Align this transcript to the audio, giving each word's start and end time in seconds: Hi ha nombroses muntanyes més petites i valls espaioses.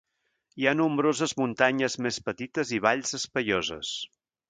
Hi 0.61 0.65
ha 0.69 0.73
nombroses 0.77 1.35
muntanyes 1.43 1.99
més 2.07 2.19
petites 2.31 2.75
i 2.79 2.83
valls 2.89 3.23
espaioses. 3.23 3.97